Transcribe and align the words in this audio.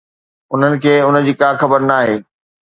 انهن 0.53 0.73
کي 0.83 0.93
ان 1.07 1.15
جي 1.27 1.33
ڪا 1.43 1.49
خبر 1.61 1.87
ناهي؟ 1.93 2.17